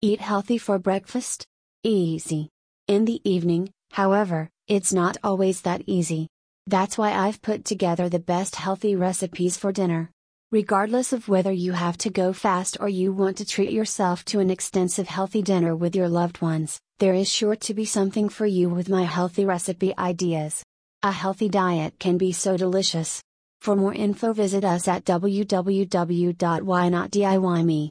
Eat 0.00 0.20
healthy 0.20 0.58
for 0.58 0.78
breakfast? 0.78 1.44
Easy. 1.82 2.50
In 2.86 3.04
the 3.04 3.20
evening, 3.28 3.72
however, 3.90 4.48
it's 4.68 4.92
not 4.92 5.16
always 5.24 5.62
that 5.62 5.82
easy. 5.86 6.28
That's 6.68 6.96
why 6.96 7.14
I've 7.14 7.42
put 7.42 7.64
together 7.64 8.08
the 8.08 8.20
best 8.20 8.54
healthy 8.54 8.94
recipes 8.94 9.56
for 9.56 9.72
dinner. 9.72 10.12
Regardless 10.52 11.12
of 11.12 11.28
whether 11.28 11.50
you 11.50 11.72
have 11.72 11.98
to 11.98 12.10
go 12.10 12.32
fast 12.32 12.76
or 12.78 12.88
you 12.88 13.12
want 13.12 13.38
to 13.38 13.44
treat 13.44 13.72
yourself 13.72 14.24
to 14.26 14.38
an 14.38 14.50
extensive 14.50 15.08
healthy 15.08 15.42
dinner 15.42 15.74
with 15.74 15.96
your 15.96 16.08
loved 16.08 16.40
ones, 16.40 16.78
there 17.00 17.14
is 17.14 17.28
sure 17.28 17.56
to 17.56 17.74
be 17.74 17.84
something 17.84 18.28
for 18.28 18.46
you 18.46 18.68
with 18.68 18.88
my 18.88 19.02
healthy 19.02 19.44
recipe 19.44 19.98
ideas. 19.98 20.62
A 21.02 21.10
healthy 21.10 21.48
diet 21.48 21.98
can 21.98 22.18
be 22.18 22.30
so 22.30 22.56
delicious. 22.56 23.20
For 23.62 23.74
more 23.74 23.94
info 23.94 24.32
visit 24.32 24.64
us 24.64 24.86
at 24.86 25.04
www.whynotdiyme. 25.04 27.86